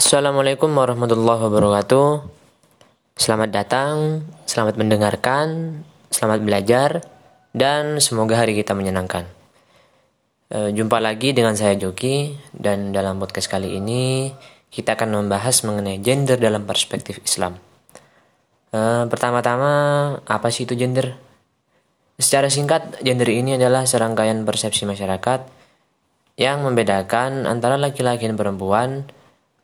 Assalamualaikum 0.00 0.72
warahmatullahi 0.72 1.44
wabarakatuh. 1.44 2.24
Selamat 3.20 3.52
datang, 3.52 4.24
selamat 4.48 4.80
mendengarkan, 4.80 5.76
selamat 6.08 6.40
belajar, 6.40 7.04
dan 7.52 8.00
semoga 8.00 8.40
hari 8.40 8.56
kita 8.56 8.72
menyenangkan. 8.72 9.28
E, 10.48 10.72
jumpa 10.72 11.04
lagi 11.04 11.36
dengan 11.36 11.52
saya 11.52 11.76
Joki, 11.76 12.32
dan 12.56 12.96
dalam 12.96 13.20
podcast 13.20 13.52
kali 13.52 13.76
ini 13.76 14.32
kita 14.72 14.96
akan 14.96 15.20
membahas 15.20 15.68
mengenai 15.68 16.00
gender 16.00 16.40
dalam 16.40 16.64
perspektif 16.64 17.20
Islam. 17.20 17.60
E, 18.72 19.04
pertama-tama, 19.04 19.72
apa 20.24 20.48
sih 20.48 20.64
itu 20.64 20.80
gender? 20.80 21.12
Secara 22.16 22.48
singkat, 22.48 23.04
gender 23.04 23.28
ini 23.28 23.60
adalah 23.60 23.84
serangkaian 23.84 24.48
persepsi 24.48 24.88
masyarakat 24.88 25.44
yang 26.40 26.64
membedakan 26.64 27.44
antara 27.44 27.76
laki-laki 27.76 28.24
dan 28.24 28.40
perempuan 28.40 29.19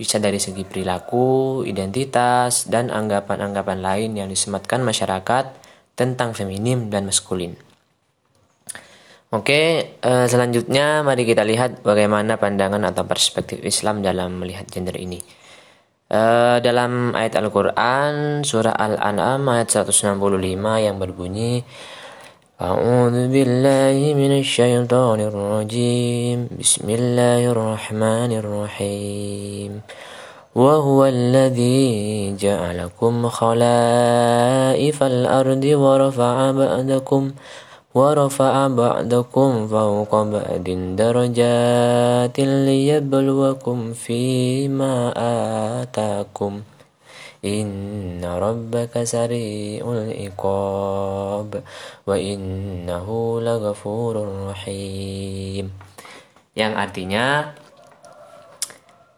bisa 0.00 0.16
dari 0.16 0.40
segi 0.40 0.64
perilaku, 0.64 1.60
identitas, 1.68 2.64
dan 2.72 2.88
anggapan-anggapan 2.88 3.84
lain 3.84 4.16
yang 4.16 4.32
disematkan 4.32 4.80
masyarakat 4.80 5.52
tentang 5.92 6.32
feminim 6.32 6.88
dan 6.88 7.04
maskulin. 7.04 7.52
Oke, 9.30 9.94
eh, 10.00 10.26
selanjutnya 10.26 11.04
mari 11.04 11.28
kita 11.28 11.44
lihat 11.44 11.84
bagaimana 11.84 12.40
pandangan 12.40 12.80
atau 12.88 13.04
perspektif 13.04 13.60
Islam 13.60 14.00
dalam 14.00 14.40
melihat 14.40 14.64
gender 14.72 14.96
ini. 14.96 15.20
Eh, 16.10 16.58
dalam 16.64 17.14
ayat 17.14 17.38
Al-Quran, 17.38 18.42
surah 18.42 18.74
Al-An'am 18.74 19.46
ayat 19.52 19.68
165 19.70 20.80
yang 20.82 20.96
berbunyi, 20.98 21.62
أعوذ 22.60 23.32
بالله 23.32 24.14
من 24.20 24.32
الشيطان 24.44 25.20
الرجيم. 25.20 26.60
بسم 26.60 26.90
الله 26.90 27.56
الرحمن 27.56 28.32
الرحيم. 28.36 29.80
وهو 30.54 31.04
الذي 31.04 32.36
جعلكم 32.36 33.28
خلائف 33.28 34.98
الأرض 35.02 35.64
ورفع 35.64 36.50
بعدكم 36.50 37.22
ورفع 37.94 38.54
بعدكم 38.68 39.50
فوق 39.68 40.12
بعد 40.22 40.66
درجات 41.00 42.36
ليبلوكم 42.40 43.92
فيما 43.92 44.94
آتاكم. 45.80 46.52
Rabbaka 48.20 49.06
sari'ul 49.06 50.12
iqab 50.12 51.50
wa 52.04 52.16
innahu 52.18 53.40
laghafurur 53.40 54.52
rahim. 54.52 55.72
Yang 56.52 56.72
artinya 56.76 57.26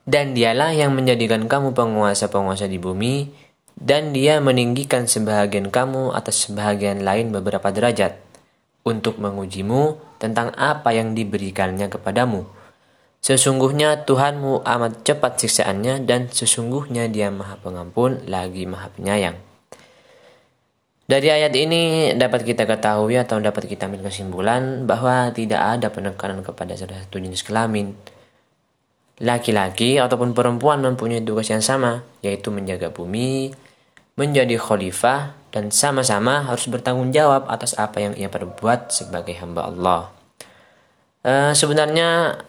dan 0.03 0.35
dialah 0.35 0.75
yang 0.75 0.93
menjadikan 0.95 1.47
kamu 1.47 1.73
penguasa-penguasa 1.73 2.67
di 2.67 2.79
bumi 2.83 3.31
dan 3.79 4.11
dia 4.15 4.39
meninggikan 4.43 5.07
sebahagian 5.07 5.71
kamu 5.71 6.15
atas 6.15 6.47
sebahagian 6.47 7.07
lain 7.07 7.31
beberapa 7.31 7.71
derajat 7.71 8.19
untuk 8.83 9.23
mengujimu 9.23 9.99
tentang 10.19 10.51
apa 10.59 10.91
yang 10.95 11.15
diberikannya 11.15 11.87
kepadamu 11.87 12.62
Sesungguhnya 13.23 14.03
Tuhanmu 14.03 14.67
amat 14.67 15.07
cepat 15.07 15.39
siksaannya 15.39 16.03
dan 16.03 16.27
sesungguhnya 16.27 17.07
dia 17.07 17.31
maha 17.31 17.55
pengampun 17.63 18.19
lagi 18.27 18.67
maha 18.67 18.91
penyayang. 18.91 19.39
Dari 21.07 21.31
ayat 21.31 21.55
ini 21.55 22.15
dapat 22.19 22.43
kita 22.43 22.67
ketahui 22.67 23.15
atau 23.15 23.39
dapat 23.39 23.71
kita 23.71 23.87
ambil 23.87 24.11
kesimpulan 24.11 24.91
bahwa 24.91 25.31
tidak 25.31 25.63
ada 25.63 25.87
penekanan 25.95 26.43
kepada 26.43 26.75
salah 26.75 26.99
satu 26.99 27.23
jenis 27.23 27.47
kelamin. 27.47 27.95
Laki-laki 29.23 30.03
ataupun 30.03 30.35
perempuan 30.35 30.83
mempunyai 30.83 31.23
tugas 31.23 31.47
yang 31.47 31.63
sama, 31.63 32.03
yaitu 32.27 32.51
menjaga 32.51 32.91
bumi, 32.91 33.55
menjadi 34.19 34.59
khalifah, 34.59 35.39
dan 35.55 35.71
sama-sama 35.71 36.43
harus 36.43 36.67
bertanggung 36.67 37.15
jawab 37.15 37.47
atas 37.47 37.79
apa 37.79 38.03
yang 38.03 38.19
ia 38.19 38.27
perbuat 38.27 38.91
sebagai 38.91 39.39
hamba 39.39 39.71
Allah. 39.71 40.11
Uh, 41.23 41.55
sebenarnya 41.55 42.41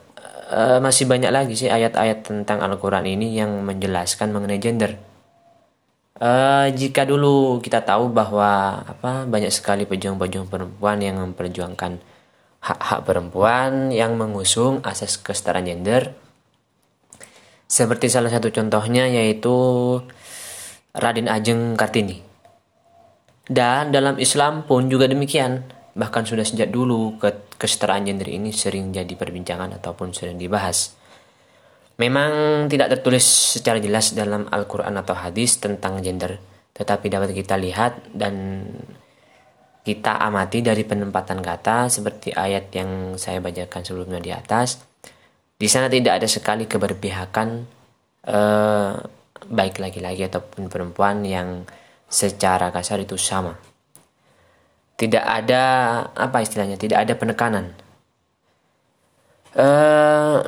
uh, 0.49 0.79
masih 0.83 1.07
banyak 1.07 1.31
lagi 1.31 1.53
sih 1.55 1.71
ayat-ayat 1.71 2.25
tentang 2.27 2.59
Al-Quran 2.59 3.05
ini 3.07 3.37
yang 3.37 3.63
menjelaskan 3.63 4.33
mengenai 4.33 4.59
gender. 4.59 4.99
Uh, 6.19 6.71
jika 6.71 7.03
dulu 7.03 7.59
kita 7.59 7.83
tahu 7.83 8.07
bahwa 8.13 8.79
apa 8.85 9.27
banyak 9.27 9.51
sekali 9.51 9.83
pejuang-pejuang 9.83 10.47
perempuan 10.47 11.01
yang 11.03 11.19
memperjuangkan 11.19 11.99
hak-hak 12.63 12.99
perempuan 13.03 13.91
yang 13.91 14.15
mengusung 14.15 14.79
asas 14.87 15.19
kesetaraan 15.19 15.67
gender, 15.67 16.15
seperti 17.67 18.07
salah 18.07 18.31
satu 18.31 18.53
contohnya 18.53 19.09
yaitu 19.09 19.51
Raden 20.93 21.27
Ajeng 21.27 21.75
Kartini. 21.75 22.21
Dan 23.43 23.91
dalam 23.91 24.15
Islam 24.21 24.63
pun 24.63 24.87
juga 24.87 25.09
demikian. 25.09 25.82
Bahkan 25.93 26.23
sudah 26.25 26.41
sejak 26.41 26.73
dulu 26.73 27.21
kesetaraan 27.61 28.09
gender 28.09 28.25
ini 28.25 28.49
sering 28.49 28.89
jadi 28.89 29.13
perbincangan 29.13 29.77
ataupun 29.77 30.09
sering 30.09 30.41
dibahas. 30.41 30.97
Memang 32.01 32.65
tidak 32.65 32.97
tertulis 32.97 33.21
secara 33.21 33.77
jelas 33.77 34.17
dalam 34.17 34.49
Al-Quran 34.49 34.97
atau 34.97 35.13
hadis 35.13 35.61
tentang 35.61 36.01
gender, 36.01 36.41
tetapi 36.73 37.05
dapat 37.05 37.37
kita 37.37 37.53
lihat 37.61 38.09
dan 38.09 38.65
kita 39.85 40.17
amati 40.17 40.65
dari 40.65 40.81
penempatan 40.81 41.45
kata 41.45 41.93
seperti 41.93 42.33
ayat 42.33 42.73
yang 42.73 43.13
saya 43.21 43.37
bacakan 43.37 43.85
sebelumnya 43.85 44.17
di 44.17 44.33
atas. 44.33 44.81
Di 45.53 45.69
sana 45.69 45.85
tidak 45.85 46.17
ada 46.17 46.25
sekali 46.25 46.65
keberpihakan 46.65 47.47
eh, 48.25 48.93
baik 49.45 49.77
laki-laki 49.77 50.25
ataupun 50.25 50.73
perempuan 50.73 51.21
yang 51.21 51.61
secara 52.09 52.73
kasar 52.73 53.05
itu 53.05 53.21
sama 53.21 53.53
tidak 54.97 55.25
ada 55.25 55.63
apa 56.13 56.37
istilahnya 56.45 56.77
tidak 56.77 57.03
ada 57.07 57.13
penekanan. 57.17 57.73
Uh, 59.53 60.41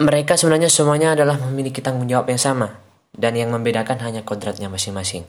mereka 0.00 0.36
sebenarnya 0.36 0.72
semuanya 0.72 1.12
adalah 1.16 1.36
memiliki 1.40 1.84
tanggung 1.84 2.08
jawab 2.08 2.28
yang 2.28 2.40
sama 2.40 2.72
dan 3.12 3.36
yang 3.36 3.52
membedakan 3.52 4.00
hanya 4.04 4.24
kodratnya 4.24 4.68
masing-masing. 4.68 5.24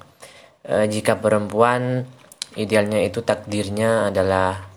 Uh, 0.68 0.88
jika 0.88 1.20
perempuan 1.20 2.08
idealnya 2.60 3.00
itu 3.04 3.24
takdirnya 3.24 4.12
adalah 4.12 4.68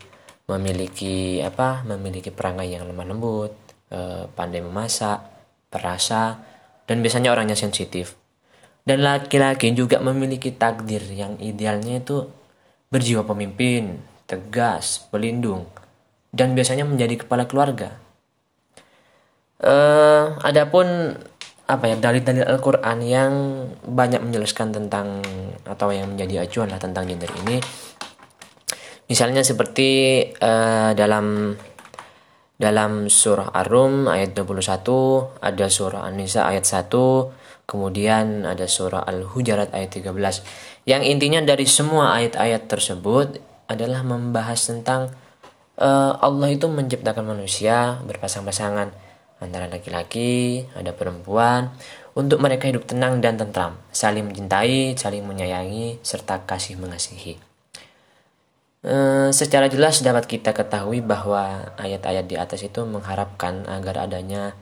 memiliki 0.50 1.38
apa 1.42 1.86
memiliki 1.86 2.34
perangai 2.34 2.74
yang 2.74 2.86
lemah 2.90 3.06
lembut 3.06 3.52
uh, 3.94 4.26
pandai 4.34 4.62
memasak 4.62 5.22
perasa 5.70 6.42
dan 6.86 7.02
biasanya 7.02 7.30
orangnya 7.30 7.54
sensitif. 7.54 8.18
Dan 8.82 9.06
laki-laki 9.06 9.70
juga 9.76 10.02
memiliki 10.02 10.50
takdir 10.50 11.04
yang 11.14 11.38
idealnya 11.38 12.02
itu 12.02 12.39
berjiwa 12.90 13.22
pemimpin, 13.22 14.02
tegas, 14.26 15.06
pelindung, 15.14 15.70
dan 16.34 16.58
biasanya 16.58 16.82
menjadi 16.82 17.22
kepala 17.22 17.46
keluarga. 17.46 17.94
Uh, 19.62 20.34
adapun 20.42 21.14
apa 21.70 21.84
ya 21.86 21.94
dalil-dalil 21.94 22.42
Al-Qur'an 22.42 22.98
yang 22.98 23.32
banyak 23.86 24.18
menjelaskan 24.18 24.74
tentang 24.74 25.22
atau 25.62 25.94
yang 25.94 26.10
menjadi 26.10 26.42
acuan 26.42 26.74
lah 26.74 26.82
tentang 26.82 27.06
gender 27.06 27.30
ini. 27.46 27.62
Misalnya 29.06 29.46
seperti 29.46 30.22
uh, 30.42 30.90
dalam 30.98 31.54
dalam 32.60 33.06
surah 33.06 33.54
Ar-Rum 33.54 34.10
ayat 34.10 34.34
21, 34.34 35.40
ada 35.40 35.66
surah 35.70 36.04
An-Nisa 36.10 36.44
ayat 36.44 36.66
1, 36.66 37.39
kemudian 37.70 38.42
ada 38.42 38.66
surah 38.66 39.06
Al-Hujarat 39.06 39.70
ayat 39.70 39.94
13 39.94 40.10
yang 40.90 41.06
intinya 41.06 41.38
dari 41.46 41.70
semua 41.70 42.18
ayat-ayat 42.18 42.66
tersebut 42.66 43.38
adalah 43.70 44.02
membahas 44.02 44.58
tentang 44.58 45.14
uh, 45.78 46.18
Allah 46.18 46.50
itu 46.50 46.66
menciptakan 46.66 47.22
manusia 47.22 48.02
berpasang-pasangan 48.02 49.10
antara 49.40 49.66
laki-laki, 49.72 50.68
ada 50.76 50.92
perempuan, 50.92 51.72
untuk 52.12 52.38
mereka 52.44 52.68
hidup 52.68 52.84
tenang 52.84 53.24
dan 53.24 53.40
tentram, 53.40 53.80
saling 53.88 54.28
mencintai, 54.28 54.94
saling 55.00 55.24
menyayangi, 55.24 55.96
serta 56.04 56.44
kasih 56.44 56.76
mengasihi. 56.76 57.40
Uh, 58.80 59.28
secara 59.32 59.68
jelas 59.68 60.00
dapat 60.00 60.24
kita 60.24 60.56
ketahui 60.56 61.04
bahwa 61.04 61.72
ayat-ayat 61.76 62.24
di 62.24 62.36
atas 62.40 62.64
itu 62.64 62.84
mengharapkan 62.88 63.68
agar 63.68 64.08
adanya 64.08 64.56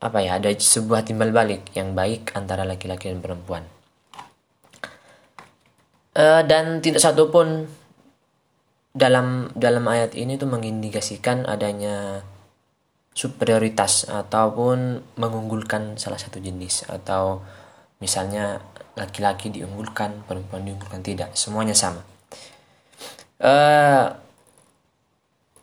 apa 0.00 0.18
ya 0.24 0.40
ada 0.40 0.48
sebuah 0.48 1.04
timbal 1.04 1.28
balik 1.28 1.76
yang 1.76 1.92
baik 1.92 2.32
antara 2.32 2.64
laki-laki 2.64 3.12
dan 3.12 3.20
perempuan. 3.20 3.68
Uh, 6.16 6.42
dan 6.48 6.80
tidak 6.80 7.04
satu 7.04 7.28
pun 7.28 7.68
dalam 8.90 9.52
dalam 9.54 9.86
ayat 9.86 10.18
ini 10.18 10.34
tuh 10.40 10.50
mengindikasikan 10.50 11.46
adanya 11.46 12.26
superioritas 13.14 14.08
ataupun 14.08 15.04
mengunggulkan 15.20 16.00
salah 16.00 16.18
satu 16.18 16.40
jenis. 16.40 16.88
Atau 16.88 17.44
misalnya 18.00 18.64
laki-laki 18.96 19.52
diunggulkan 19.52 20.24
perempuan 20.24 20.64
diunggulkan 20.64 21.04
tidak. 21.04 21.36
Semuanya 21.36 21.76
sama. 21.76 22.00
Uh, 23.40 24.16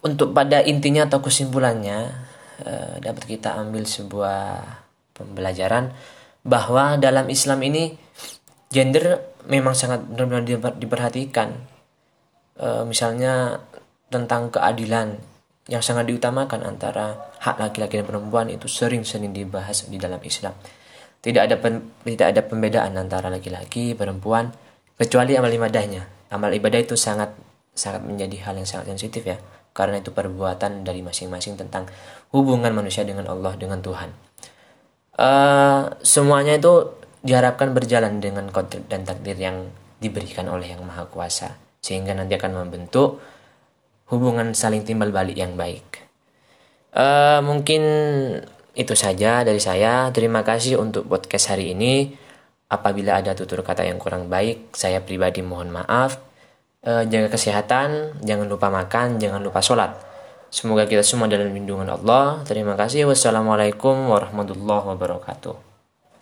untuk 0.06 0.31
pada 0.31 0.62
intinya 0.62 1.10
atau 1.10 1.19
kesimpulannya 1.25 2.13
uh, 2.63 2.95
dapat 3.01 3.24
kita 3.38 3.57
ambil 3.59 3.83
sebuah 3.86 4.63
pembelajaran 5.18 5.92
bahwa 6.48 6.95
dalam 6.95 7.27
Islam 7.27 7.59
ini 7.65 7.92
gender 8.71 9.36
memang 9.51 9.75
sangat 9.75 10.07
benar-benar 10.07 10.75
diperhatikan. 10.80 11.50
E, 12.57 12.68
misalnya 12.88 13.59
tentang 14.07 14.48
keadilan 14.48 15.19
yang 15.68 15.83
sangat 15.83 16.07
diutamakan 16.07 16.63
antara 16.63 17.36
hak 17.44 17.59
laki-laki 17.59 18.00
dan 18.00 18.07
perempuan 18.07 18.48
itu 18.48 18.71
sering-sering 18.71 19.36
dibahas 19.36 19.88
di 19.92 20.00
dalam 20.00 20.24
Islam. 20.24 20.56
Tidak 21.19 21.44
ada 21.44 21.59
tidak 22.07 22.27
ada 22.31 22.42
pembedaan 22.48 22.95
antara 22.95 23.27
laki-laki, 23.27 23.92
perempuan 23.92 24.48
kecuali 24.95 25.36
amal 25.36 25.51
ibadahnya. 25.51 26.31
Amal 26.31 26.56
ibadah 26.56 26.80
itu 26.80 26.95
sangat 26.95 27.36
sangat 27.75 28.07
menjadi 28.07 28.48
hal 28.48 28.56
yang 28.56 28.68
sangat 28.68 28.95
sensitif 28.95 29.27
ya 29.27 29.38
karena 29.78 30.02
itu 30.02 30.10
perbuatan 30.10 30.82
dari 30.82 31.06
masing-masing 31.06 31.54
tentang 31.54 31.86
hubungan 32.34 32.74
manusia 32.74 33.06
dengan 33.06 33.30
Allah 33.30 33.54
dengan 33.54 33.78
Tuhan. 33.78 34.10
Uh, 35.14 35.94
semuanya 36.02 36.58
itu 36.58 36.98
diharapkan 37.22 37.78
berjalan 37.78 38.18
dengan 38.18 38.50
kodrat 38.50 38.90
dan 38.90 39.06
takdir 39.06 39.38
yang 39.38 39.70
diberikan 40.02 40.50
oleh 40.50 40.74
Yang 40.74 40.82
Maha 40.86 41.06
Kuasa 41.06 41.58
sehingga 41.82 42.18
nanti 42.18 42.34
akan 42.34 42.66
membentuk 42.66 43.22
hubungan 44.10 44.58
saling 44.58 44.82
timbal 44.82 45.14
balik 45.14 45.38
yang 45.38 45.54
baik. 45.54 46.10
Uh, 46.98 47.46
mungkin 47.46 47.84
itu 48.78 48.94
saja 48.94 49.42
dari 49.42 49.62
saya. 49.62 50.10
Terima 50.14 50.42
kasih 50.46 50.82
untuk 50.82 51.10
podcast 51.10 51.54
hari 51.54 51.78
ini. 51.78 52.14
Apabila 52.68 53.24
ada 53.24 53.32
tutur 53.32 53.64
kata 53.64 53.88
yang 53.88 53.98
kurang 53.98 54.28
baik, 54.28 54.76
saya 54.76 55.00
pribadi 55.00 55.40
mohon 55.40 55.72
maaf. 55.72 56.27
Uh, 56.86 57.04
jaga 57.10 57.34
kesehatan, 57.34 58.22
jangan 58.22 58.46
lupa 58.46 58.70
makan, 58.70 59.18
jangan 59.18 59.42
lupa 59.42 59.60
sholat. 59.60 59.98
Semoga 60.48 60.88
kita 60.88 61.04
semua 61.04 61.28
dalam 61.28 61.52
lindungan 61.52 61.90
Allah. 61.92 62.40
Terima 62.48 62.80
kasih. 62.80 63.10
Wassalamualaikum 63.10 64.08
warahmatullahi 64.08 64.96
wabarakatuh. 64.96 65.67